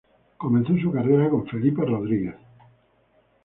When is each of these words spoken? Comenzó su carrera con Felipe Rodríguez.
Comenzó 0.37 0.75
su 0.79 0.91
carrera 0.91 1.29
con 1.29 1.45
Felipe 1.45 1.83
Rodríguez. 1.85 2.33